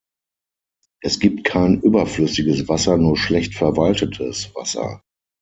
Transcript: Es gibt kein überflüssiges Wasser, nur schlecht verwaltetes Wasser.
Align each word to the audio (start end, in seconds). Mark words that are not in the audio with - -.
Es 1.03 1.19
gibt 1.19 1.43
kein 1.43 1.79
überflüssiges 1.79 2.67
Wasser, 2.67 2.97
nur 2.97 3.15
schlecht 3.15 3.53
verwaltetes 3.53 4.49
Wasser. 4.55 5.03